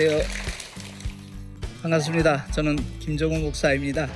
[0.00, 0.26] 안녕하세요.
[1.82, 2.46] 반갑습니다.
[2.52, 4.08] 저는 김정우 목사입니다.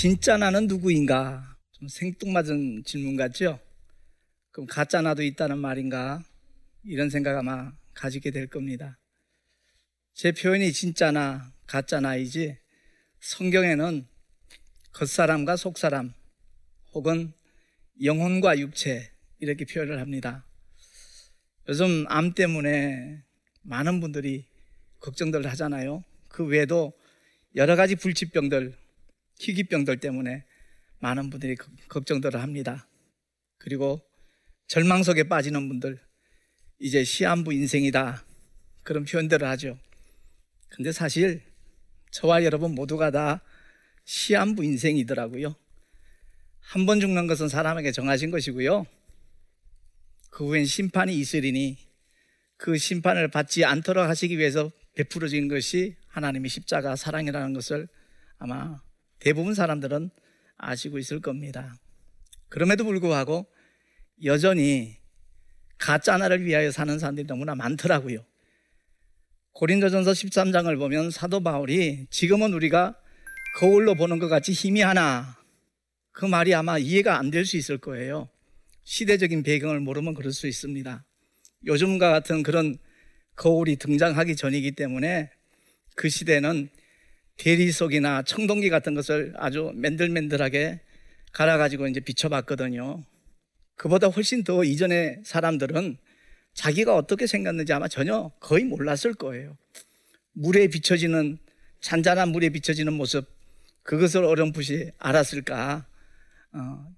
[0.00, 1.58] 진짜 나는 누구인가?
[1.72, 3.60] 좀 생뚱맞은 질문 같죠?
[4.50, 6.22] 그럼 가짜 나도 있다는 말인가?
[6.84, 8.98] 이런 생각 아마 가지게 될 겁니다.
[10.14, 12.56] 제 표현이 진짜 나 가짜 나이지
[13.20, 14.06] 성경에는
[14.92, 16.14] 겉사람과 속사람
[16.94, 17.34] 혹은
[18.02, 20.46] 영혼과 육체 이렇게 표현을 합니다.
[21.68, 23.22] 요즘 암 때문에
[23.60, 24.46] 많은 분들이
[25.00, 26.02] 걱정들 하잖아요.
[26.28, 26.94] 그 외에도
[27.54, 28.80] 여러 가지 불치병들
[29.40, 30.44] 희귀병들 때문에
[30.98, 31.56] 많은 분들이
[31.88, 32.86] 걱정들을 합니다.
[33.58, 34.02] 그리고
[34.68, 35.98] 절망 속에 빠지는 분들,
[36.78, 38.24] 이제 시한부 인생이다.
[38.82, 39.78] 그런 표현들을 하죠.
[40.68, 41.42] 근데 사실
[42.10, 43.42] 저와 여러분 모두가 다
[44.04, 45.54] 시한부 인생이더라고요.
[46.60, 48.86] 한 번 죽는 것은 사람에게 정하신 것이고요.
[50.30, 51.78] 그 후엔 심판이 있으리니
[52.56, 57.88] 그 심판을 받지 않도록 하시기 위해서 베풀어진 것이 하나님의 십자가 사랑이라는 것을
[58.38, 58.80] 아마
[59.20, 60.10] 대부분 사람들은
[60.56, 61.74] 아시고 있을 겁니다.
[62.48, 63.46] 그럼에도 불구하고
[64.24, 64.96] 여전히
[65.78, 68.24] 가짜 나를 위하여 사는 사람들이 너무나 많더라고요.
[69.52, 72.96] 고린도전서 13장을 보면 사도 바울이 지금은 우리가
[73.58, 75.38] 거울로 보는 것 같이 희미하나
[76.12, 78.28] 그 말이 아마 이해가 안 될 수 있을 거예요.
[78.84, 81.04] 시대적인 배경을 모르면 그럴 수 있습니다.
[81.66, 82.76] 요즘과 같은 그런
[83.36, 85.30] 거울이 등장하기 전이기 때문에
[85.94, 86.68] 그 시대는
[87.40, 90.80] 대리석이나 청동기 같은 것을 아주 맨들맨들하게
[91.32, 93.02] 갈아가지고 이제 비춰봤거든요.
[93.76, 95.96] 그보다 훨씬 더 이전의 사람들은
[96.52, 99.56] 자기가 어떻게 생겼는지 아마 전혀 거의 몰랐을 거예요.
[100.32, 101.38] 물에 비춰지는,
[101.80, 103.26] 잔잔한 물에 비춰지는 모습,
[103.84, 105.86] 그것을 어렴풋이 알았을까.
[106.52, 106.94] 어,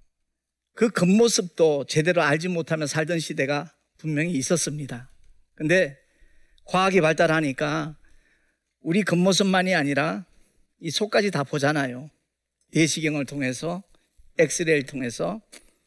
[0.75, 5.09] 그 겉모습도 제대로 알지 못하며 살던 시대가 분명히 있었습니다.
[5.55, 5.97] 근데
[6.65, 7.95] 과학이 발달하니까
[8.81, 10.25] 우리 겉모습만이 아니라
[10.83, 12.09] 이 속까지 다 보잖아요.
[12.73, 13.81] 내시경을 통해서,
[14.37, 15.41] 엑스레이를 통해서,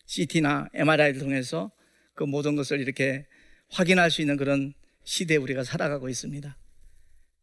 [0.07, 1.71] CT나 MRI를 통해서
[2.15, 3.27] 그 모든 것을 이렇게
[3.69, 4.73] 확인할 수 있는 그런
[5.05, 6.57] 시대에 우리가 살아가고 있습니다.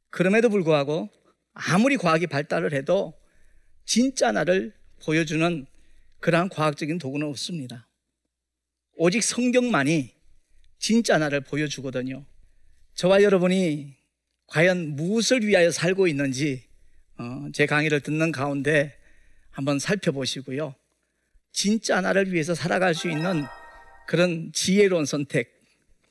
[0.09, 1.11] 그럼에도 불구하고
[1.53, 3.13] 아무리 과학이 발달을 해도
[3.85, 5.67] 진짜 나를 보여주는
[6.21, 7.87] 그러한 과학적인 도구는 없습니다.
[8.95, 10.11] 오직 성경만이
[10.79, 12.25] 진짜 나를 보여주거든요.
[12.95, 13.95] 저와 여러분이
[14.47, 16.72] 과연 무엇을 위하여 살고 있는지 어,
[17.53, 18.97] 제 강의를 듣는 가운데
[19.51, 20.75] 한번 살펴보시고요.
[21.51, 23.45] 진짜 나를 위해서 살아갈 수 있는
[24.07, 25.63] 그런 지혜로운 선택,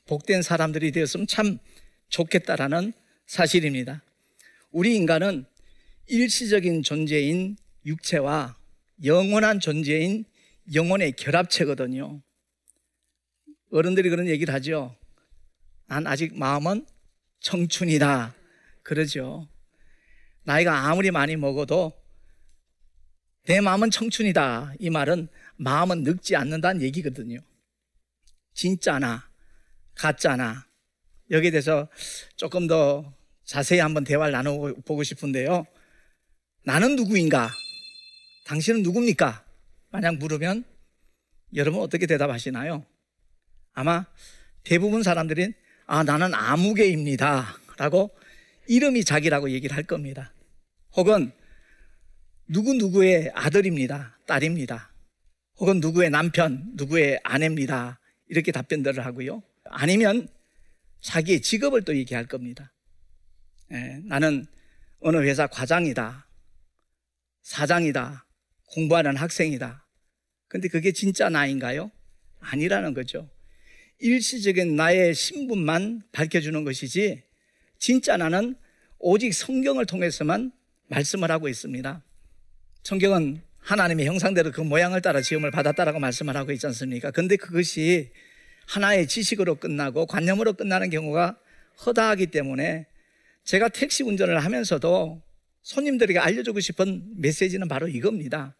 [0.06, 1.58] 복된 사람들이 되었으면 참
[2.08, 2.92] 좋겠다라는
[3.26, 4.02] 사실입니다.
[4.70, 5.44] 우리 인간은
[6.06, 8.56] 일시적인 존재인 육체와
[9.04, 10.24] 영원한 존재인
[10.72, 12.22] 영혼의 결합체거든요.
[13.70, 14.94] 어른들이 그런 얘기를 하죠.
[15.86, 16.86] 난 아직 마음은
[17.40, 18.34] 청춘이다.
[18.82, 19.48] 그러죠.
[20.44, 21.92] 나이가 아무리 많이 먹어도
[23.46, 24.74] 내 마음은 청춘이다.
[24.78, 27.38] 이 말은 마음은 늙지 않는다는 얘기거든요.
[28.54, 29.28] 진짜나,
[29.94, 30.66] 가짜나.
[31.30, 31.88] 여기에 대해서
[32.36, 35.66] 조금 더 자세히 한번 대화를 나눠보고 싶은데요.
[36.64, 37.50] 나는 누구인가?
[38.46, 39.44] 당신은 누굽니까?
[39.90, 40.64] 만약 물으면
[41.54, 42.84] 여러분 어떻게 대답하시나요?
[43.72, 44.06] 아마
[44.62, 45.54] 대부분 사람들은
[45.86, 47.58] 아, 나는 아무개입니다.
[47.76, 48.16] 라고
[48.68, 50.31] 이름이 자기라고 얘기를 할 겁니다.
[50.94, 51.32] 혹은
[52.48, 54.18] 누구누구의 아들입니다.
[54.26, 54.92] 딸입니다.
[55.56, 58.00] 혹은 누구의 남편, 누구의 아내입니다.
[58.28, 59.42] 이렇게 답변들을 하고요.
[59.64, 60.28] 아니면
[61.00, 62.72] 자기의 직업을 또 얘기할 겁니다.
[63.72, 64.46] 예, 나는
[65.00, 66.28] 어느 회사 과장이다.
[67.42, 68.26] 사장이다.
[68.66, 69.86] 공부하는 학생이다.
[70.48, 71.90] 근데 그게 진짜 나인가요?
[72.40, 73.30] 아니라는 거죠.
[73.98, 77.22] 일시적인 나의 신분만 밝혀주는 것이지
[77.78, 78.56] 진짜 나는
[78.98, 80.52] 오직 성경을 통해서만
[80.88, 82.02] 말씀을 하고 있습니다.
[82.82, 87.10] 성경은 하나님의 형상대로 그 모양을 따라 지음을 받았다라고 말씀을 하고 있지 않습니까?
[87.10, 88.10] 근데 그것이
[88.66, 91.38] 하나의 지식으로 끝나고 관념으로 끝나는 경우가
[91.86, 92.86] 허다하기 때문에
[93.44, 95.22] 제가 택시 운전을 하면서도
[95.62, 98.56] 손님들에게 알려주고 싶은 메시지는 바로 이겁니다.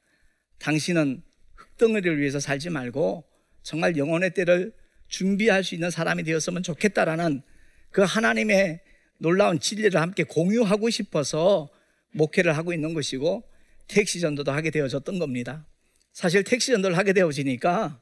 [0.58, 1.22] 당신은
[1.56, 3.24] 흙덩어리를 위해서 살지 말고
[3.62, 4.72] 정말 영혼의 때를
[5.08, 7.42] 준비할 수 있는 사람이 되었으면 좋겠다라는
[7.90, 8.80] 그 하나님의
[9.18, 11.68] 놀라운 진리를 함께 공유하고 싶어서
[12.12, 13.48] 목회를 하고 있는 것이고
[13.88, 15.66] 택시 전도도 하게 되어졌던 겁니다.
[16.12, 18.00] 사실 택시 전도를 하게 되어지니까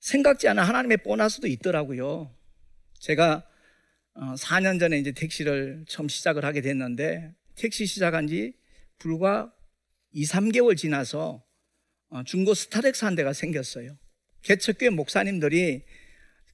[0.00, 2.34] 생각지 않은 하나님의 보너스도 있더라고요.
[3.00, 3.46] 제가
[4.14, 8.54] 4년 어, 전에 이제 택시를 처음 시작을 하게 됐는데 택시 시작한 지
[8.98, 9.52] 불과
[10.12, 11.44] 2, 3개월 지나서
[12.08, 13.98] 어, 중고 스타렉스 한 대가 생겼어요.
[14.42, 15.84] 개척교회 목사님들이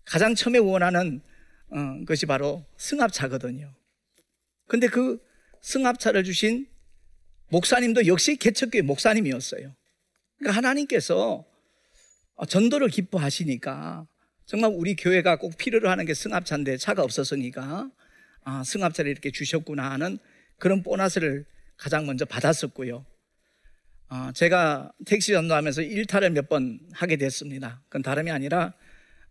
[0.04, 1.20] 가장 처음에 원하는
[1.68, 3.72] 어, 것이 바로 승합차거든요.
[4.66, 5.22] 근데 그
[5.62, 6.66] 승합차를 주신
[7.48, 9.74] 목사님도 역시 개척교회 목사님이었어요.
[10.38, 11.44] 그러니까 하나님께서
[12.48, 14.06] 전도를 기뻐하시니까
[14.46, 17.90] 정말 우리 교회가 꼭 필요로 하는 게 승합차인데 차가 없었으니까
[18.44, 20.18] 아, 승합차를 이렇게 주셨구나 하는
[20.58, 21.44] 그런 보너스를
[21.76, 23.06] 가장 먼저 받았었고요.
[24.08, 27.82] 어, 제가 택시 전도하면서 일탈을 몇 번 하게 됐습니다.
[27.88, 28.74] 그건 다름이 아니라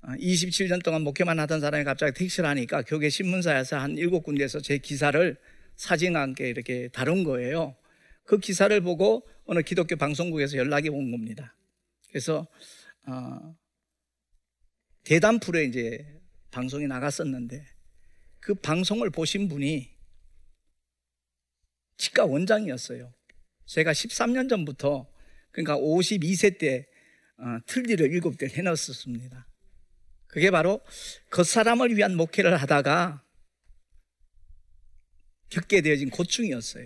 [0.03, 4.77] 27년 어, 동안 목회만 하던 사람이 갑자기 택시를 하니까 교계 신문사에서 한 일곱 군데에서 제
[4.77, 5.37] 기사를
[5.81, 7.75] 사진과 함께 이렇게 다룬 거예요.
[8.23, 11.55] 그 기사를 보고 어느 기독교 방송국에서 연락이 온 겁니다.
[12.09, 12.47] 그래서
[13.07, 13.57] 어,
[15.03, 17.65] 대담 프로에 이제 방송이 나갔었는데
[18.39, 19.89] 그 방송을 보신 분이
[21.97, 23.11] 치과 원장이었어요.
[23.65, 25.11] 제가 13년 전부터
[25.49, 26.85] 그러니까 52세 때
[27.37, 29.47] 어, 틀니를 일곱 대를 해놨었습니다.
[30.27, 30.79] 그게 바로
[31.31, 33.23] 겉사람을 위한 목회를 하다가
[35.51, 36.85] 겪게 되어진 고충이었어요.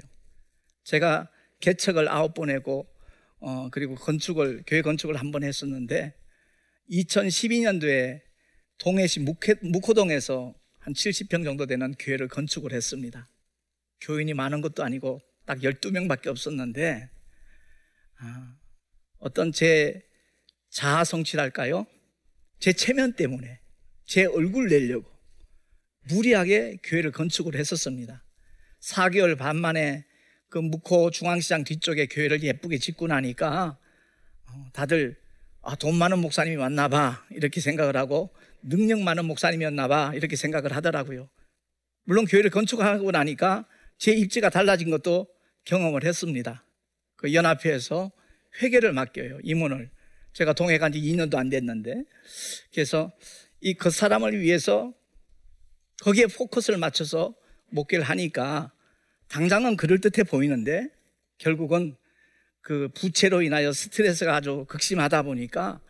[0.84, 1.30] 제가
[1.62, 2.86] 개척을 아홉 번 했고,
[3.40, 6.14] 어, 그리고 건축을, 교회 건축을 한 번 했었는데,
[6.90, 8.22] 2012년도에
[8.78, 9.22] 동해시
[9.62, 13.28] 묵호동에서 한 70평 정도 되는 교회를 건축을 했습니다.
[14.02, 17.10] 교인이 많은 것도 아니고 딱 12명밖에 없었는데
[18.20, 18.56] 아,
[19.20, 20.04] 어떤 제
[20.70, 21.88] 자아 성취랄까요?
[22.60, 23.60] 제 체면 때문에
[24.06, 25.10] 제 얼굴 내려고
[26.10, 28.24] 무리하게 교회를 건축을 했었습니다.
[28.86, 30.06] 4개월 반 만에
[30.50, 33.78] 그 묵호 중앙시장 뒤쪽에 교회를 예쁘게 짓고 나니까
[34.48, 35.18] 어, 다들
[35.62, 38.30] 아, 돈 많은 목사님이 왔나 봐 이렇게 생각을 하고
[38.62, 41.28] 능력 많은 목사님이었나 봐 이렇게 생각을 하더라고요.
[42.04, 43.66] 물론 교회를 건축하고 나니까
[43.98, 45.28] 제 입지가 달라진 것도
[45.66, 46.64] 경험을 했습니다.
[47.16, 48.12] 그 연합회에서
[48.62, 49.40] 회계를 맡겨요.
[49.42, 49.90] 임원을.
[50.34, 52.04] 제가 동해 간지 2년도 안 됐는데.
[52.72, 53.12] 그래서
[53.62, 54.94] 이 그 사람을 위해서
[56.04, 57.34] 거기에 포커스를 맞춰서
[57.72, 58.72] 목회를 하니까
[59.36, 60.88] 당장은 그럴듯해 보이는데
[61.40, 61.98] 결국은
[62.62, 65.82] 그 부채로 인하여 스트레스가 아주 극심하다 보니까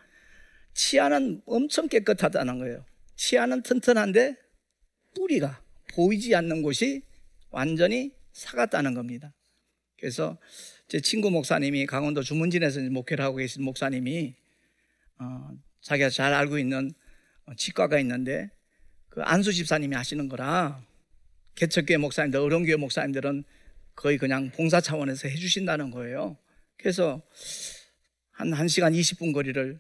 [0.73, 2.83] 치아는 엄청 깨끗하다는 거예요.
[3.15, 4.35] 치아는 튼튼한데
[5.13, 5.61] 뿌리가
[5.93, 7.03] 보이지 않는 곳이
[7.51, 9.31] 완전히 사갔다는 겁니다.
[9.99, 10.39] 그래서
[10.87, 14.33] 제 친구 목사님이 강원도 주문진에서 목회를 하고 계신 목사님이
[15.19, 16.91] 어, 자기가 잘 알고 있는
[17.45, 18.49] 어, 치과가 있는데
[19.09, 20.83] 그 안수 집사님이 하시는 거라
[21.55, 23.43] 개척교회 목사님들, 어른교회 목사님들은
[23.95, 26.37] 거의 그냥 봉사 차원에서 해주신다는 거예요.
[26.77, 27.21] 그래서
[28.31, 29.79] 한 1시간 20분 거리를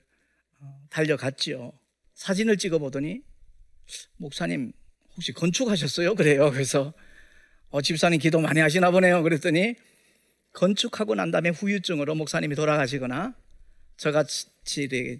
[0.59, 1.73] 어, 달려갔지요.
[2.13, 3.21] 사진을 찍어보더니
[4.17, 4.71] 목사님
[5.15, 6.15] 혹시 건축하셨어요?
[6.15, 6.49] 그래요.
[6.51, 6.93] 그래서
[7.69, 9.21] 어, 집사님 기도 많이 하시나 보네요.
[9.21, 9.75] 그랬더니
[10.53, 13.35] 건축하고 난 다음에 후유증으로 목사님이 돌아가시거나
[13.97, 14.47] 저같이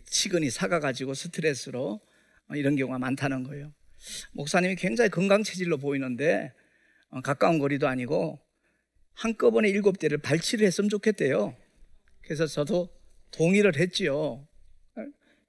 [0.06, 2.00] 치근이 사가가지고 스트레스로
[2.54, 3.74] 이런 경우가 많다는 거예요.
[4.34, 6.54] 목사님이 굉장히 건강 체질로 보이는데
[7.10, 8.40] 어, 가까운 거리도 아니고
[9.14, 11.56] 한꺼번에 일곱 대를 발치를 했으면 좋겠대요.
[12.24, 12.90] 그래서 저도
[13.32, 14.48] 동의를 했지요.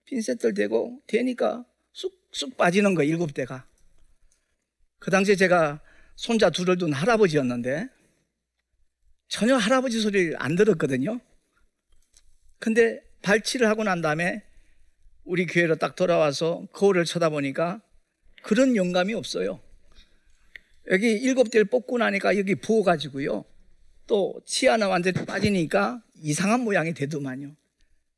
[0.06, 3.66] 핀셋들 대고 되니까 쑥쑥 빠지는 거 일곱 대가.
[4.98, 5.80] 그 당시에 제가
[6.14, 7.88] 손자 둘을 둔 할아버지였는데
[9.28, 11.20] 전혀 할아버지 소리를 안 들었거든요.
[12.58, 14.44] 근데 발치를 하고 난 다음에
[15.24, 17.82] 우리 교회로 딱 돌아와서 거울을 쳐다보니까
[18.46, 19.60] 그런 영감이 없어요.
[20.88, 23.44] 여기 일곱 대를 뽑고 나니까 여기 부어가지고요.
[24.06, 27.56] 또 치아는 완전히 빠지니까 이상한 모양이 되더만요.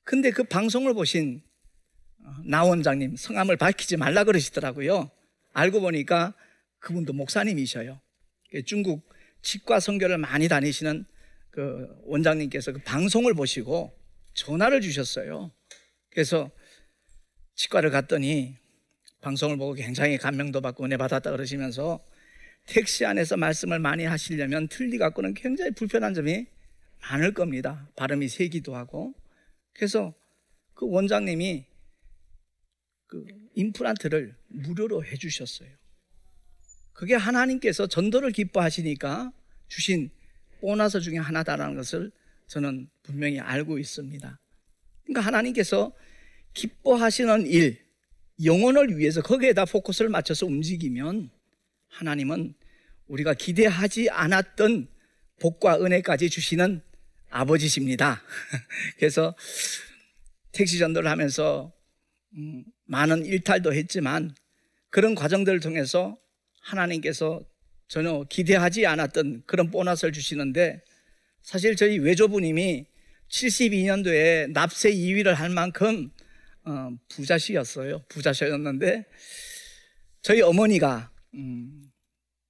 [0.04, 1.42] 근데 그 방송을 보신
[2.22, 5.10] 어, 나 원장님 성함을 밝히지 말라 그러시더라고요.
[5.54, 6.34] 알고 보니까
[6.78, 7.98] 그분도 목사님이셔요.
[8.66, 9.08] 중국
[9.40, 11.06] 치과 선교를 많이 다니시는
[11.50, 13.98] 그 원장님께서 그 방송을 보시고
[14.34, 15.52] 전화를 주셨어요.
[16.10, 16.50] 그래서
[17.54, 18.58] 치과를 갔더니
[19.20, 22.04] 방송을 보고 굉장히 감명도 받고 은혜 받았다 그러시면서
[22.66, 26.46] 택시 안에서 말씀을 많이 하시려면 틀니 갖고는 굉장히 불편한 점이
[27.00, 27.88] 많을 겁니다.
[27.96, 29.14] 발음이 세기도 하고.
[29.72, 30.14] 그래서
[30.74, 31.66] 그 원장님이
[33.06, 35.70] 그 임플란트를 무료로 해 주셨어요.
[36.92, 39.32] 그게 하나님께서 전도를 기뻐하시니까
[39.68, 40.10] 주신
[40.60, 42.10] 보너스 중에 하나다라는 것을
[42.48, 44.38] 저는 분명히 알고 있습니다.
[45.04, 45.92] 그러니까 하나님께서
[46.54, 47.87] 기뻐하시는 일,
[48.44, 51.30] 영혼을 위해서 거기에다 포커스를 맞춰서 움직이면
[51.88, 52.54] 하나님은
[53.06, 54.88] 우리가 기대하지 않았던
[55.40, 56.80] 복과 은혜까지 주시는
[57.30, 58.22] 아버지십니다.
[58.98, 59.34] 그래서
[60.52, 61.72] 택시 전도를 하면서
[62.36, 64.34] 음, 많은 일탈도 했지만
[64.90, 66.18] 그런 과정들을 통해서
[66.60, 67.42] 하나님께서
[67.88, 70.82] 전혀 기대하지 않았던 그런 보너스를 주시는데
[71.42, 72.86] 사실 저희 외조부님이
[73.30, 76.10] 72년도에 납세 2위를 할 만큼
[76.68, 78.04] 어, 부자시였어요.
[78.08, 79.06] 부자셨는데
[80.20, 81.90] 저희 어머니가 음,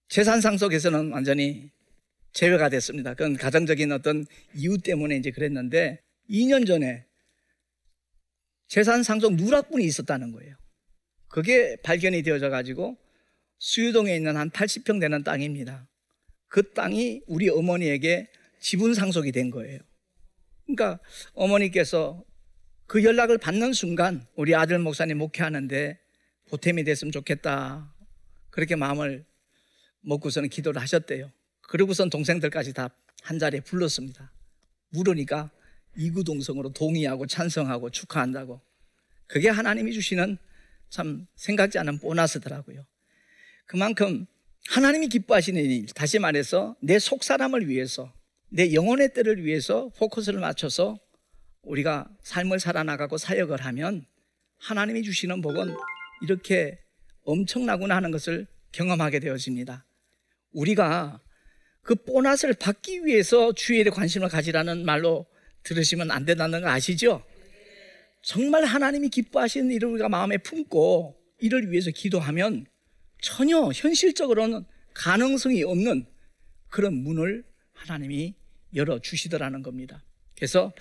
[0.09, 1.71] 재산 상 속에서는 완전히
[2.33, 3.15] 제외가 됐습니다.
[3.15, 7.07] 그건 가정적인 어떤 이유 때문에 이제 그랬는데 2년 전에
[8.67, 10.57] 재산 상속 누락분이 있었다는 거예요.
[11.29, 12.99] 그게 발견이 되어져 가지고
[13.59, 15.89] 수유동에 있는 한 80평 되는 땅입니다.
[16.49, 19.81] 그 땅이 우리 어머니에게 지분 상속이 된 거예요.
[20.67, 21.01] 그러니까
[21.35, 22.25] 어머니께서
[22.89, 25.99] 그 연락을 받는 순간 우리 아들 목사님 목회하는데
[26.49, 27.95] 보탬이 됐으면 좋겠다.
[28.51, 29.25] 그렇게 마음을
[30.01, 31.31] 먹고서는 기도를 하셨대요.
[31.63, 32.91] 그리고선 동생들까지 다
[33.23, 34.33] 한 자리에 불렀습니다.
[34.91, 35.51] 물으니까
[35.97, 38.61] 이구동성으로 동의하고 찬성하고 축하한다고.
[39.27, 40.39] 그게 하나님이 주시는
[40.89, 42.87] 참 생각지 않은 보너스더라고요.
[43.67, 44.25] 그만큼
[44.69, 48.13] 하나님이 기뻐하시는 일, 다시 말해서 내 속 사람을 위해서,
[48.49, 50.99] 내 영혼의 때를 위해서 포커스를 맞춰서
[51.69, 54.07] 우리가 삶을 살아나가고 사역을 하면
[54.59, 55.75] 하나님이 주시는 복은
[56.23, 56.79] 이렇게
[57.23, 59.87] 엄청나구나 하는 것을 경험하게 되어집니다.
[60.53, 61.21] 우리가
[61.83, 65.27] 그 보너스를 받기 위해서 주일에 관심을 가지라는 말로
[65.63, 67.23] 들으시면 안 된다는 거 아시죠?
[68.23, 72.67] 정말 하나님이 기뻐하시는 일을 우리가 마음에 품고 이를 위해서 기도하면
[73.23, 76.07] 전혀 현실적으로는 가능성이 없는
[76.69, 78.35] 그런 문을 하나님이
[78.75, 80.03] 열어 주시더라는 겁니다.
[80.37, 80.73] 그래서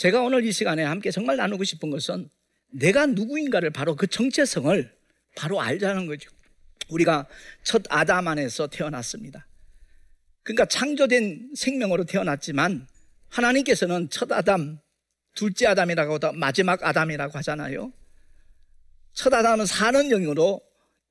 [0.00, 2.30] 제가 오늘 이 시간에 함께 정말 나누고 싶은 것은
[2.70, 4.90] 내가 누구인가를 바로 그 정체성을
[5.36, 6.30] 바로 알자는 거죠.
[6.88, 7.26] 우리가
[7.64, 9.46] 첫 아담 안에서 태어났습니다.
[10.42, 12.86] 그러니까 창조된 생명으로 태어났지만
[13.28, 14.78] 하나님께서는 첫 아담,
[15.34, 17.92] 둘째 아담이라고 하다 마지막 아담이라고 하잖아요.
[19.12, 20.62] 첫 아담은 사는 영으로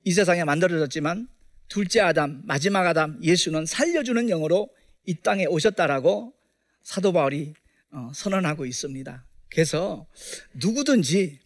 [0.03, 1.27] 이 세상에 만들어졌지만
[1.67, 4.67] 둘째 아담, 마지막 아담, 예수는 살려주는 영으로
[5.05, 6.33] 이 땅에 오셨다라고
[6.81, 7.68] 사도 바울이 어,
[8.13, 9.25] 선언하고 있습니다.
[9.49, 10.07] 그래서
[10.53, 11.39] 누구든지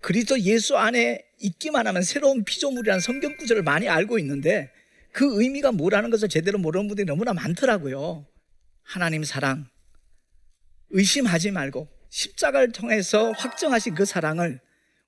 [0.00, 4.70] 그리스도 예수 안에 있기만 하면 새로운 피조물이라는 성경 구절을 많이 알고 있는데
[5.12, 8.26] 그 의미가 뭐라는 것을 제대로 모르는 분들이 너무나 많더라고요.
[8.82, 9.68] 하나님 사랑,
[10.90, 14.60] 의심하지 말고 십자가를 통해서 확정하신 그 사랑을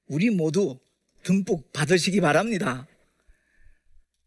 [0.07, 0.79] 우리 모두
[1.23, 2.87] 듬뿍 받으시기 바랍니다.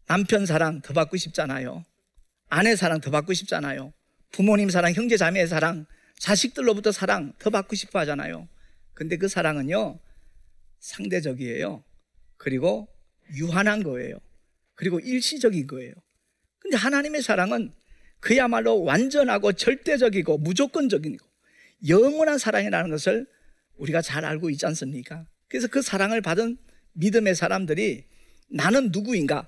[0.07, 1.83] 남편 사랑 더 받고 싶잖아요.
[2.49, 3.93] 아내 사랑 더 받고 싶잖아요.
[4.31, 5.85] 부모님 사랑, 형제 자매의 사랑,
[6.19, 8.47] 자식들로부터 사랑 더 받고 싶어 하잖아요.
[8.93, 9.99] 근데 그 사랑은요,
[10.79, 11.83] 상대적이에요.
[12.37, 12.87] 그리고
[13.35, 14.17] 유한한 거예요.
[14.75, 15.93] 그리고 일시적인 거예요.
[16.59, 17.71] 근데 하나님의 사랑은
[18.19, 21.25] 그야말로 완전하고 절대적이고 무조건적이고
[21.87, 23.27] 영원한 사랑이라는 것을
[23.77, 25.25] 우리가 잘 알고 있지 않습니까?
[25.47, 26.57] 그래서 그 사랑을 받은
[26.93, 28.05] 믿음의 사람들이
[28.49, 29.47] 나는 누구인가?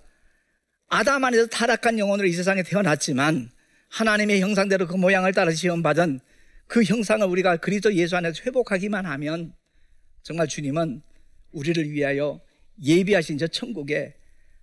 [0.90, 3.50] 아담 안에서 타락한 영혼으로 이 세상에 태어났지만
[3.90, 6.20] 하나님의 형상대로 그 모양을 따라 지원받은
[6.68, 9.54] 그 형상을 우리가 그리스도 예수 안에서 회복하기만 하면
[10.22, 11.02] 정말 주님은
[11.52, 12.42] 우리를 위하여
[12.84, 14.16] 예비하신 저 천국에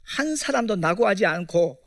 [0.03, 1.79] 한 사람도 낙오하지 않고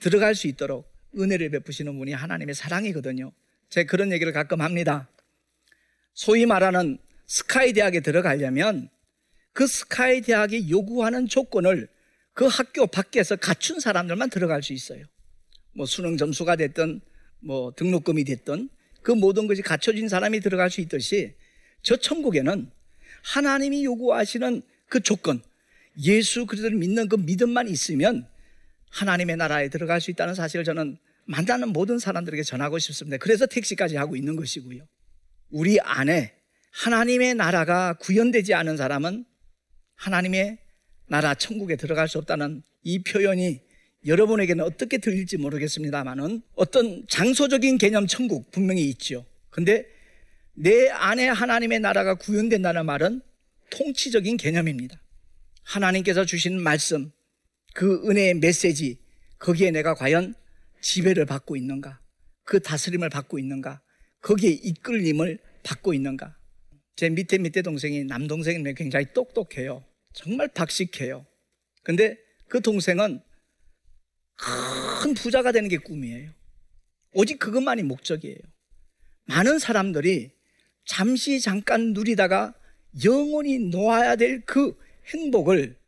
[0.00, 3.32] 들어갈 수 있도록 은혜를 베푸시는 분이 하나님의 사랑이거든요.
[3.68, 5.08] 제가 그런 얘기를 가끔 합니다.
[6.14, 8.90] 소위 말하는 스카이 대학에 들어가려면
[9.52, 11.88] 그 스카이 대학이 요구하는 조건을
[12.34, 15.04] 그 학교 밖에서 갖춘 사람들만 들어갈 수 있어요.
[15.74, 17.00] 뭐 수능 점수가 됐든
[17.40, 18.68] 뭐 등록금이 됐든
[19.02, 21.34] 그 모든 것이 갖춰진 사람이 들어갈 수 있듯이
[21.82, 22.70] 저 천국에는
[23.22, 25.42] 하나님이 요구하시는 그 조건,
[26.04, 28.26] 예수 그리스도를 믿는 그 믿음만 있으면
[28.90, 33.16] 하나님의 나라에 들어갈 수 있다는 사실을 저는 만나는 모든 사람들에게 전하고 싶습니다.
[33.16, 34.86] 그래서 택시까지 하고 있는 것이고요.
[35.50, 36.34] 우리 안에
[36.72, 39.24] 하나님의 나라가 구현되지 않은 사람은
[39.96, 40.58] 하나님의
[41.06, 43.60] 나라 천국에 들어갈 수 없다는 이 표현이
[44.06, 49.24] 여러분에게는 어떻게 들릴지 모르겠습니다만은 어떤 장소적인 개념 천국 분명히 있죠.
[49.50, 49.86] 근데
[50.54, 53.22] 내 안에 하나님의 나라가 구현된다는 말은
[53.70, 55.00] 통치적인 개념입니다.
[55.62, 57.10] 하나님께서 주신 말씀,
[57.74, 58.98] 그 은혜의 메시지,
[59.38, 60.34] 거기에 내가 과연
[60.80, 62.00] 지배를 받고 있는가?
[62.44, 63.80] 그 다스림을 받고 있는가?
[64.20, 66.36] 거기에 이끌림을 받고 있는가?
[66.96, 69.84] 제 밑에 밑에 동생이 남동생이면 굉장히 똑똑해요.
[70.12, 71.24] 정말 박식해요.
[71.82, 72.16] 근데
[72.48, 73.20] 그 동생은
[74.36, 76.32] 큰 부자가 되는 게 꿈이에요.
[77.14, 78.38] 오직 그것만이 목적이에요.
[79.26, 80.32] 많은 사람들이
[80.84, 82.54] 잠시 잠깐 누리다가
[83.04, 84.76] 영원히 놓아야 될 그
[85.14, 85.78] 행복을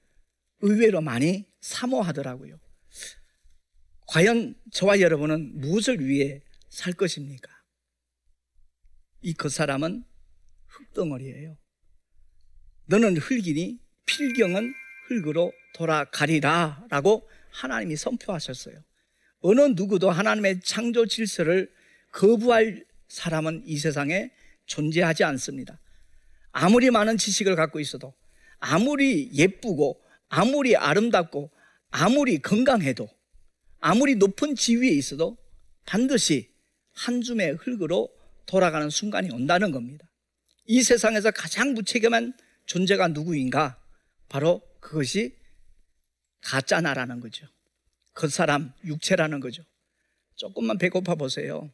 [0.61, 2.59] 의외로 많이 사모하더라고요.
[4.09, 7.51] 과연 저와 여러분은 무엇을 위해 살 것입니까?
[9.23, 10.05] 이 그 사람은
[10.67, 11.57] 흙덩어리예요.
[12.87, 14.75] 너는 흙이니 필경은
[15.09, 18.77] 흙으로 돌아가리라 라고 하나님이 선포하셨어요.
[19.41, 21.71] 어느 누구도 하나님의 창조 질서를
[22.11, 24.31] 거부할 사람은 이 세상에
[24.67, 25.79] 존재하지 않습니다.
[26.51, 28.15] 아무리 많은 지식을 갖고 있어도,
[28.59, 31.51] 아무리 예쁘고, 아무리 아름답고,
[31.91, 33.09] 아무리 건강해도,
[33.79, 35.37] 아무리 높은 지위에 있어도
[35.85, 36.51] 반드시
[36.93, 38.09] 한 줌의 흙으로
[38.47, 40.07] 돌아가는 순간이 온다는 겁니다.
[40.67, 42.33] 이 세상에서 가장 무책임한
[42.67, 43.79] 존재가 누구인가?
[44.29, 45.37] 바로 그것이
[46.45, 47.47] 가짜 나라는 거죠.
[48.13, 49.65] 그 사람 육체라는 거죠.
[50.37, 51.71] 조금만 배고파 보세요.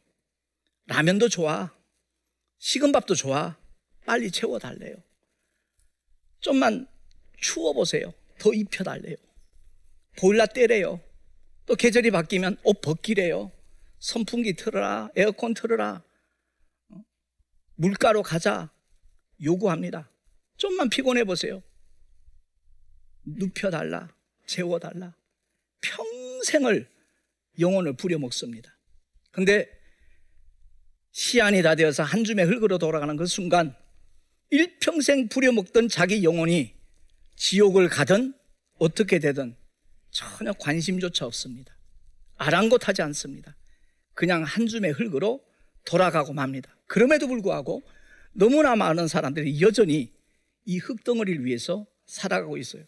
[0.85, 1.75] 라면도 좋아.
[2.57, 3.57] 식은 밥도 좋아.
[4.05, 4.95] 빨리 채워달래요.
[6.39, 6.87] 좀만
[7.37, 8.13] 추워 보세요.
[8.39, 9.17] 더 입혀달래요.
[10.17, 10.99] 보일러 떼래요.
[11.65, 13.51] 또 계절이 바뀌면 옷 벗기래요.
[13.99, 15.09] 선풍기 틀어라.
[15.15, 16.03] 에어컨 틀어라.
[16.89, 17.03] 어?
[17.75, 18.71] 물가로 가자.
[19.43, 20.09] 요구합니다.
[20.57, 21.61] 좀만 피곤해 보세요.
[23.25, 24.09] 눕혀달라.
[24.51, 25.15] 재워달라.
[25.81, 26.87] 평생을
[27.59, 28.77] 영혼을 부려먹습니다.
[29.31, 29.69] 근데
[31.11, 33.75] 시한이 다 되어서 한 줌의 흙으로 돌아가는 그 순간
[34.49, 36.73] 일평생 부려먹던 자기 영혼이
[37.37, 38.33] 지옥을 가든
[38.77, 39.55] 어떻게 되든
[40.09, 41.77] 전혀 관심조차 없습니다.
[42.35, 43.55] 아랑곳하지 않습니다.
[44.13, 45.41] 그냥 한 줌의 흙으로
[45.85, 46.75] 돌아가고 맙니다.
[46.87, 47.83] 그럼에도 불구하고
[48.33, 50.11] 너무나 많은 사람들이 여전히
[50.65, 52.83] 이 흙덩어리를 위해서 살아가고 있어요.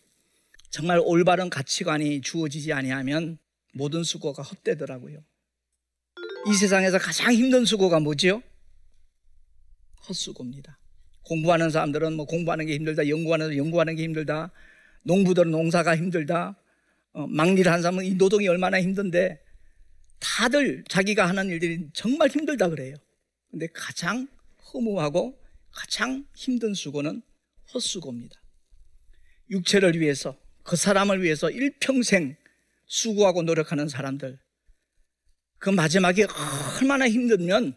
[0.73, 3.37] 정말 올바른 가치관이 주어지지 아니하면
[3.73, 5.23] 모든 수고가 헛되더라고요.
[6.47, 8.41] 이 세상에서 가장 힘든 수고가 뭐지요?
[10.09, 10.79] 헛수고입니다.
[11.25, 14.51] 공부하는 사람들은 뭐 공부하는 게 힘들다, 연구하는 연구하는 게 힘들다,
[15.03, 16.59] 농부들은 농사가 힘들다,
[17.11, 19.39] 어, 막일 하는 사람은 이 노동이 얼마나 힘든데
[20.19, 22.95] 다들 자기가 하는 일들이 정말 힘들다 그래요.
[23.51, 24.27] 근데 가장
[24.73, 27.21] 허무하고 가장 힘든 수고는
[27.71, 28.41] 헛수고입니다.
[29.51, 32.35] 육체를 위해서 그 사람을 위해서 일평생
[32.85, 34.39] 수고하고 노력하는 사람들
[35.57, 36.25] 그 마지막에
[36.81, 37.75] 얼마나 힘들면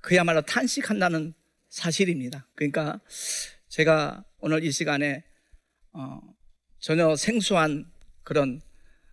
[0.00, 1.32] 그야말로 탄식한다는
[1.70, 2.46] 사실입니다.
[2.54, 3.00] 그러니까
[3.68, 5.24] 제가 오늘 이 시간에
[5.92, 6.20] 어,
[6.78, 7.90] 전혀 생소한
[8.22, 8.60] 그런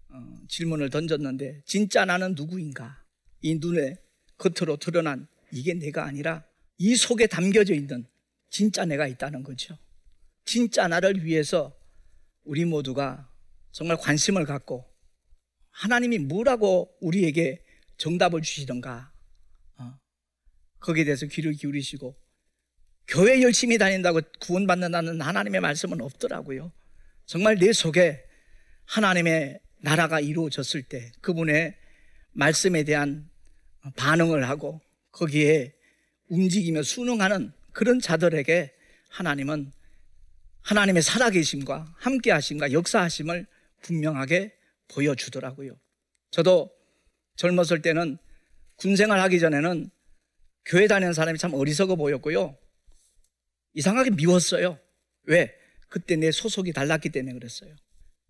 [0.10, 3.02] 어, 질문을 던졌는데 진짜 나는 누구인가?
[3.42, 3.96] 이 눈에
[4.38, 6.44] 겉으로 드러난 이게 내가 아니라
[6.78, 8.06] 이 속에 담겨져 있는
[8.50, 9.78] 진짜 내가 있다는 거죠.
[10.44, 11.74] 진짜 나를 위해서
[12.44, 13.30] 우리 모두가
[13.72, 14.86] 정말 관심을 갖고
[15.72, 17.64] 하나님이 뭐라고 우리에게
[17.98, 19.12] 정답을 주시던가
[19.78, 19.94] 어,
[20.80, 22.18] 거기에 대해서 귀를 기울이시고
[23.08, 26.72] 교회 열심히 다닌다고 구원받는다는 하나님의 말씀은 없더라고요.
[27.26, 28.24] 정말 내 속에
[28.86, 31.76] 하나님의 나라가 이루어졌을 때 그분의
[32.34, 33.30] 말씀에 대한
[33.96, 35.74] 반응을 하고 거기에
[36.30, 38.74] 움직이며 순응하는 그런 자들에게
[39.10, 39.72] 하나님은
[40.64, 43.48] 하나님의 살아계심과 함께하심과 역사하심을
[43.82, 44.56] 분명하게
[44.88, 45.78] 보여주더라고요.
[46.30, 46.72] 저도
[47.36, 48.18] 젊었을 때는
[48.76, 49.90] 군생활 하기 전에는
[50.66, 52.58] 교회 다니는 사람이 참 어리석어 보였고요.
[53.74, 54.80] 이상하게 미웠어요.
[55.24, 55.56] 왜?
[55.88, 57.76] 그때 내 소속이 달랐기 때문에 그랬어요.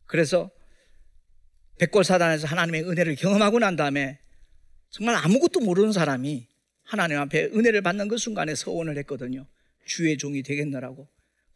[0.05, 0.49] 그래서
[1.79, 4.19] 백골사단에서 하나님의 은혜를 경험하고 난 다음에
[4.89, 6.47] 정말 아무것도 모르는 사람이
[6.83, 9.47] 하나님 앞에 은혜를 받는 그 순간에 서원을 했거든요.
[9.85, 11.07] 주의 종이 되겠느라고.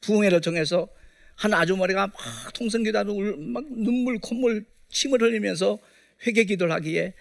[0.06, 0.88] 부흥회를 정해서
[1.36, 5.80] 한 아주머니가 막 통성기도하고 막 눈물, 콧물, 침을 흘리면서
[6.26, 7.14] 회개 기도를 하기에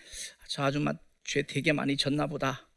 [0.48, 0.92] 저 아줌마
[1.24, 2.68] 죄 되게 많이 졌나 보다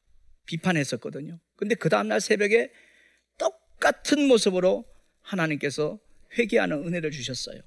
[0.46, 1.40] 비판했었거든요.
[1.56, 2.72] 근데 그 다음날 새벽에
[3.38, 4.86] 똑같은 모습으로
[5.22, 6.00] 하나님께서
[6.38, 7.62] 회개하는 은혜를 주셨어요.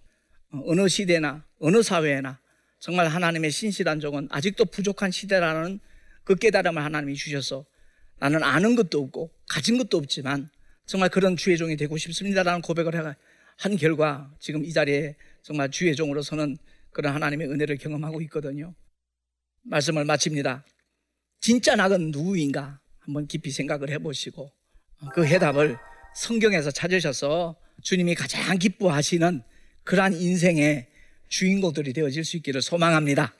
[0.53, 2.41] 어, 어느 시대나 어느 사회나
[2.79, 5.79] 정말 하나님의 신실한 종은 아직도 부족한 시대라는
[6.25, 7.67] 그 깨달음을 하나님이 주셔서
[8.19, 10.49] 나는 아는 것도 없고 가진 것도 없지만
[10.91, 13.15] 정말 그런 주의 종이 되고 싶습니다라는 고백을
[13.57, 16.59] 한 결과 지금 이 자리에 정말 주의 종으로서는
[16.91, 18.75] 그런 하나님의 은혜를 경험하고 있거든요.
[19.63, 20.65] 말씀을 마칩니다.
[21.41, 24.51] 진짜 낙은 누구인가 한번 깊이 생각을 해보시고
[25.15, 25.79] 그 해답을
[26.17, 29.43] 성경에서 찾으셔서 주님이 가장 기뻐하시는
[29.85, 30.89] 그러한 인생의
[31.29, 33.33] 주인공들이 되어질 수 있기를 소망합니다.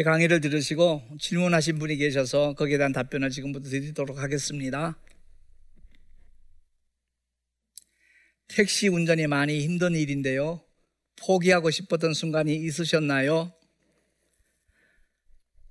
[0.00, 4.98] 제 강의를 들으시고 질문하신 분이 계셔서 거기에 대한 답변을 지금부터 드리도록 하겠습니다.
[8.48, 10.64] 택시 운전이 많이 힘든 일인데요.
[11.16, 13.52] 포기하고 싶었던 순간이 있으셨나요?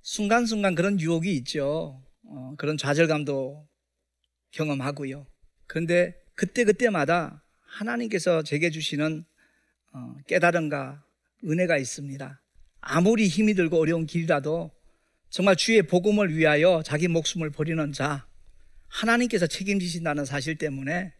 [0.02, 2.00] 순간순간 그런 유혹이 있죠.
[2.22, 3.68] 어, 그런 좌절감도
[4.52, 5.26] 경험하고요.
[5.66, 9.24] 그런데 그때그때마다 하나님께서 제게 주시는
[9.92, 11.04] 어, 깨달음과
[11.42, 12.40] 은혜가 있습니다.
[12.80, 14.70] 아무리 힘이 들고 어려운 길이라도
[15.28, 18.26] 정말 주의 복음을 위하여 자기 목숨을 버리는 자,
[18.88, 21.12] 하나님께서 책임지신다는 사실 때문에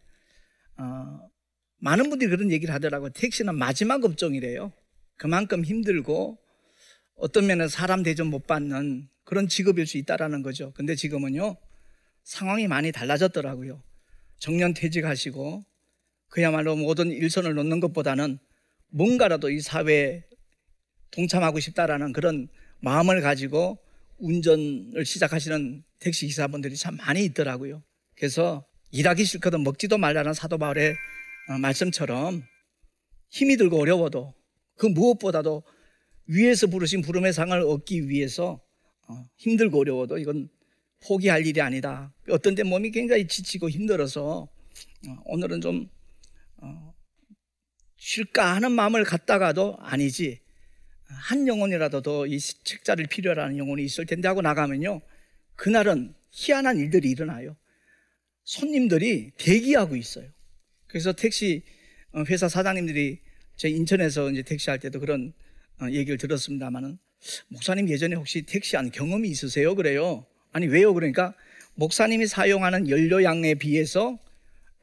[0.77, 1.29] 어,
[1.77, 3.09] 많은 분들이 그런 얘기를 하더라고요.
[3.11, 4.71] 택시는 마지막 업종이래요.
[5.17, 6.37] 그만큼 힘들고
[7.15, 10.73] 어떤 면에 사람 대접 못 받는 그런 직업일 수 있다라는 거죠.
[10.73, 11.55] 근데 지금은요,
[12.23, 13.81] 상황이 많이 달라졌더라고요.
[14.39, 15.63] 정년 퇴직하시고
[16.27, 18.39] 그야말로 모든 일선을 놓는 것보다는
[18.89, 20.23] 뭔가라도 이 사회에
[21.11, 22.47] 동참하고 싶다라는 그런
[22.79, 23.77] 마음을 가지고
[24.17, 27.83] 운전을 시작하시는 택시 기사분들이 참 많이 있더라고요.
[28.15, 30.95] 그래서 일하기 싫거든 먹지도 말라는 사도 바울의
[31.49, 32.43] 어, 말씀처럼
[33.29, 34.33] 힘이 들고 어려워도
[34.77, 35.63] 그 무엇보다도
[36.27, 38.61] 위에서 부르신 부름의 상을 얻기 위해서
[39.07, 40.49] 어, 힘들고 어려워도 이건
[41.05, 42.13] 포기할 일이 아니다.
[42.29, 44.47] 어떤 때 몸이 굉장히 지치고 힘들어서
[45.07, 45.89] 어, 오늘은 좀
[47.97, 50.41] 쉴까 하는 마음을 갖다가도 아니지.
[51.13, 55.01] 한 영혼이라도 더 이 책자를 필요로 하는 영혼이 있을 텐데 하고 나가면요.
[55.55, 57.55] 그날은 희한한 일들이 일어나요.
[58.43, 60.27] 손님들이 대기하고 있어요.
[60.87, 61.63] 그래서 택시
[62.13, 63.19] 어, 회사 사장님들이
[63.55, 65.33] 제 인천에서 이제 택시 할 때도 그런
[65.81, 66.97] 어, 얘기를 들었습니다만은
[67.49, 69.75] 목사님 예전에 혹시 택시한 경험이 있으세요?
[69.75, 70.25] 그래요.
[70.51, 70.93] 아니 왜요?
[70.93, 71.33] 그러니까
[71.75, 74.19] 목사님이 사용하는 연료양에 비해서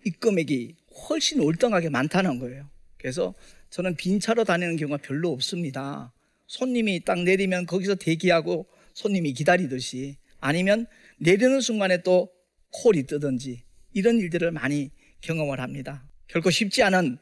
[0.07, 0.77] 입금액이
[1.09, 2.69] 훨씬 월등하게 많다는 거예요.
[2.97, 3.35] 그래서
[3.71, 6.13] 저는 빈 차로 다니는 경우가 별로 없습니다.
[6.49, 10.87] 손님이 딱 내리면 거기서 대기하고 손님이 기다리듯이 아니면
[11.19, 12.31] 내리는 순간에 또
[12.73, 16.05] 콜이 뜨든지 이런 일들을 많이 경험을 합니다.
[16.27, 17.19] 결코 쉽지 않은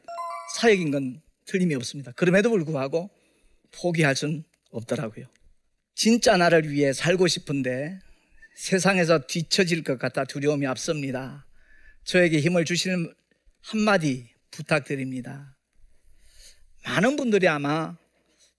[0.55, 2.11] 사역인 건 틀림이 없습니다.
[2.13, 3.09] 그럼에도 불구하고
[3.71, 5.25] 포기할 순 없더라고요.
[5.95, 7.99] 진짜 나를 위해 살고 싶은데
[8.55, 11.45] 세상에서 뒤처질 것 같아 두려움이 앞섭니다.
[12.03, 13.13] 저에게 힘을 주시는
[13.61, 15.55] 한마디 부탁드립니다.
[16.85, 17.97] 많은 분들이 아마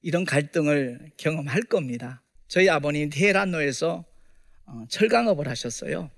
[0.09, 2.23] 이런 갈등을 경험할 겁니다.
[2.47, 4.07] 저희 아버님 테헤란로에서
[4.64, 6.11] 어, 철강업을 하셨어요.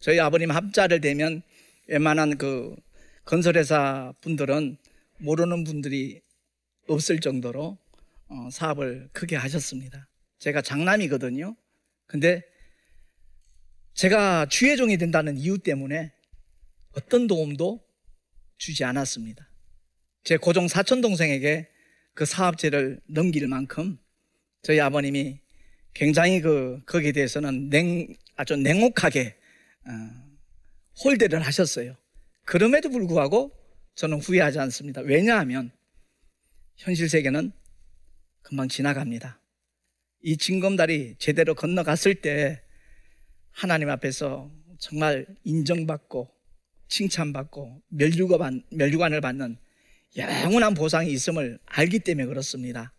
[0.00, 1.40] 저희 아버님 합자를 대면
[1.86, 2.74] 웬만한 그
[3.24, 4.76] 건설회사 분들은
[5.18, 6.20] 모르는 분들이
[6.88, 7.78] 없을 정도로
[8.26, 10.08] 어, 사업을 크게 하셨습니다.
[10.40, 11.54] 제가 장남이거든요.
[12.08, 12.42] 근데
[13.94, 16.10] 제가 주의 종이 된다는 이유 때문에
[16.96, 17.86] 어떤 도움도
[18.58, 19.48] 주지 않았습니다.
[20.24, 21.71] 제 고종 사촌 동생에게
[22.14, 23.98] 그 사업체를 넘길 만큼
[24.62, 25.40] 저희 아버님이
[25.94, 29.36] 굉장히 그 거기에 대해서는 냉 아주 냉혹하게
[29.86, 29.90] 어,
[31.04, 31.96] 홀대를 하셨어요.
[32.44, 33.52] 그럼에도 불구하고
[33.94, 35.00] 저는 후회하지 않습니다.
[35.02, 35.70] 왜냐하면
[36.76, 37.52] 현실 세계는
[38.42, 39.40] 금방 지나갑니다.
[40.22, 42.62] 이 징검다리 제대로 건너갔을 때
[43.50, 46.30] 하나님 앞에서 정말 인정받고
[46.88, 49.56] 칭찬받고 멸류관을 받는
[50.16, 52.92] 영원한 보상이 있음을 알기 때문에 그렇습니다.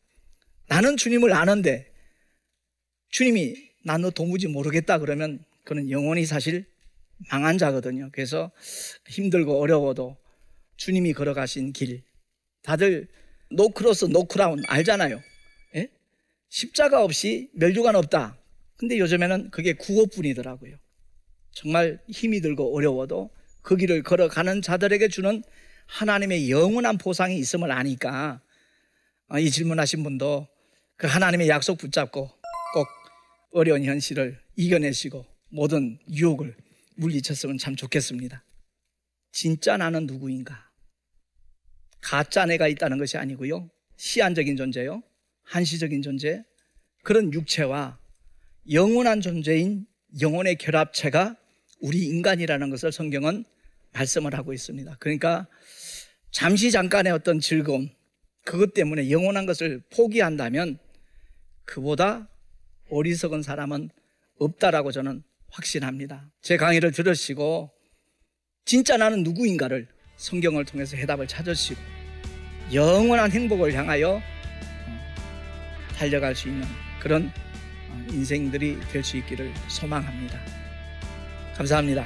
[0.68, 1.92] 나는 주님을 아는데
[3.10, 6.66] 주님이 나 너 도무지 모르겠다 그러면 그는 영원히 사실
[7.30, 8.10] 망한 자거든요.
[8.14, 8.52] 그래서
[9.08, 10.18] 힘들고 어려워도
[10.78, 12.04] 주님이 걸어가신 길
[12.64, 13.08] 다들
[13.52, 15.22] no cross no crown 알잖아요.
[15.76, 15.90] 예?
[16.50, 18.38] 십자가 없이 면류관 없다.
[18.78, 20.76] 근데 요즘에는 그게 구호뿐이더라고요.
[21.52, 23.30] 정말 힘이 들고 어려워도
[23.62, 25.44] 그 길을 걸어가는 자들에게 주는
[25.88, 28.42] 하나님의 영원한 보상이 있음을 아니까
[29.30, 30.48] 어, 이 질문하신 분도
[30.96, 32.28] 그 하나님의 약속 붙잡고
[32.74, 32.88] 꼭
[33.52, 36.56] 어려운 현실을 이겨내시고 모든 유혹을
[36.96, 38.44] 물리쳤으면 참 좋겠습니다.
[39.32, 40.70] 진짜 나는 누구인가?
[42.02, 43.70] 가짜 내가 있다는 것이 아니고요.
[43.98, 45.02] 시한적인 존재요.
[45.44, 46.44] 한시적인 존재.
[47.04, 47.98] 그런 육체와
[48.72, 49.86] 영원한 존재인
[50.22, 51.36] 영혼의 결합체가
[51.80, 53.46] 우리 인간이라는 것을 성경은
[53.94, 54.98] 말씀을 하고 있습니다.
[55.00, 55.48] 그러니까
[56.32, 57.90] 잠시 잠깐의 어떤 즐거움,
[58.44, 60.80] 그것 때문에 영원한 것을 포기한다면
[61.66, 62.28] 그보다
[62.90, 63.90] 어리석은 사람은
[64.40, 66.32] 없다라고 저는 확신합니다.
[66.42, 67.72] 제 강의를 들으시고
[68.66, 71.80] 진짜 나는 누구인가를 성경을 통해서 해답을 찾으시고
[72.74, 74.22] 영원한 행복을 향하여 어,
[75.96, 76.66] 달려갈 수 있는
[77.00, 77.32] 그런
[77.90, 80.40] 어, 인생들이 될 수 있기를 소망합니다.
[81.56, 82.06] 감사합니다.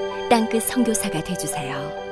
[0.31, 2.10] 땅끝 선교사가 되주세요.